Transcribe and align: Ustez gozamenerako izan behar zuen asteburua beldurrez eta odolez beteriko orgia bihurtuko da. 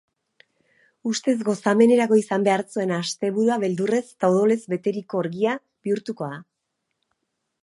Ustez 1.11 1.35
gozamenerako 1.49 2.17
izan 2.21 2.47
behar 2.49 2.65
zuen 2.77 2.95
asteburua 2.97 3.61
beldurrez 3.67 4.03
eta 4.09 4.33
odolez 4.35 4.61
beteriko 4.75 5.25
orgia 5.25 5.57
bihurtuko 5.87 6.35
da. 6.37 6.45